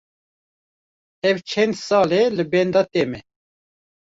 Ev 1.29 1.37
çend 1.49 1.73
sal 1.85 2.09
e 2.19 2.21
li 2.35 2.45
benda 2.51 2.81
te 2.91 3.03
me. 3.11 3.19